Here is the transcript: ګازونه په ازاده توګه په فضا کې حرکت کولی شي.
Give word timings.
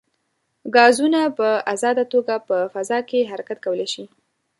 ګازونه 0.75 1.21
په 1.37 1.49
ازاده 1.73 2.03
توګه 2.13 2.35
په 2.47 2.57
فضا 2.73 2.99
کې 3.09 3.29
حرکت 3.31 3.57
کولی 3.65 3.87
شي. 3.93 4.03